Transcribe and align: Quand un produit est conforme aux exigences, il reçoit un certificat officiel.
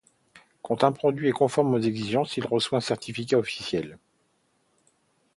Quand 0.63 0.83
un 0.83 0.91
produit 0.93 1.27
est 1.27 1.31
conforme 1.31 1.75
aux 1.75 1.79
exigences, 1.79 2.35
il 2.35 2.47
reçoit 2.47 2.79
un 2.79 2.81
certificat 2.81 3.37
officiel. 3.37 3.99